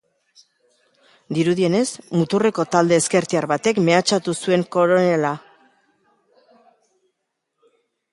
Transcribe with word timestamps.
Dirudienez, 1.37 1.81
muturreko 2.21 2.65
talde 2.75 2.97
ezkertiar 3.01 3.47
batek 3.51 3.81
mehatxatu 3.89 4.35
zuen 4.45 4.65
koronela. 4.77 5.35